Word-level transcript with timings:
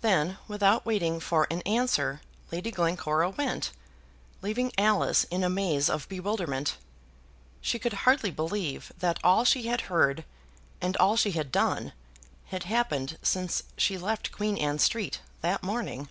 Then 0.00 0.38
without 0.46 0.86
waiting 0.86 1.18
for 1.18 1.48
an 1.50 1.60
answer 1.62 2.20
Lady 2.52 2.70
Glencora 2.70 3.30
went, 3.30 3.72
leaving 4.40 4.70
Alice 4.78 5.24
in 5.24 5.42
a 5.42 5.50
maze 5.50 5.90
of 5.90 6.08
bewilderment. 6.08 6.76
She 7.60 7.80
could 7.80 7.92
hardly 8.06 8.30
believe 8.30 8.92
that 8.98 9.18
all 9.24 9.44
she 9.44 9.64
had 9.64 9.80
heard, 9.90 10.24
and 10.80 10.96
all 10.98 11.16
she 11.16 11.32
had 11.32 11.50
done, 11.50 11.94
had 12.44 12.62
happened 12.62 13.18
since 13.22 13.64
she 13.76 13.98
left 13.98 14.30
Queen 14.30 14.56
Anne 14.56 14.78
Street 14.78 15.20
that 15.40 15.64
morning. 15.64 16.08